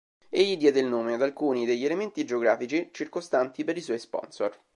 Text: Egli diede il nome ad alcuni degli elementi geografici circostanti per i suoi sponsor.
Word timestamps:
Egli 0.29 0.57
diede 0.57 0.79
il 0.79 0.87
nome 0.87 1.13
ad 1.13 1.21
alcuni 1.21 1.63
degli 1.63 1.85
elementi 1.85 2.25
geografici 2.25 2.89
circostanti 2.91 3.63
per 3.63 3.77
i 3.77 3.81
suoi 3.81 3.99
sponsor. 3.99 4.59